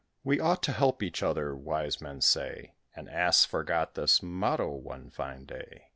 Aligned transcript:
We 0.23 0.39
ought 0.39 0.63
to 0.63 0.71
help 0.71 1.03
each 1.03 1.21
other, 1.21 1.55
wise 1.55 2.01
men 2.01 2.21
say: 2.21 2.73
An 2.95 3.07
Ass 3.07 3.45
forgot 3.45 3.93
this 3.93 4.23
motto, 4.23 4.69
one 4.71 5.11
fine 5.11 5.45
day. 5.45 5.89